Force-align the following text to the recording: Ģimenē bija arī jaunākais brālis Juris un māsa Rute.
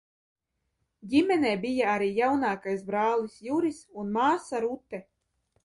Ģimenē 1.11 1.51
bija 1.65 1.91
arī 1.99 2.09
jaunākais 2.17 2.83
brālis 2.89 3.37
Juris 3.51 3.85
un 4.05 4.13
māsa 4.19 4.67
Rute. 4.67 5.05